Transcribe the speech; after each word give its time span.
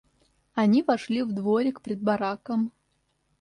Они 0.55 0.81
вошли 0.81 1.21
в 1.21 1.31
дворик 1.31 1.81
пред 1.81 2.01
бараком. 2.01 2.71